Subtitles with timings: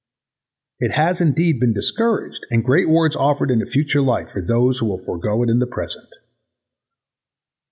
[0.79, 4.79] It has indeed been discouraged and great rewards offered in a future life for those
[4.79, 6.09] who will forego it in the present.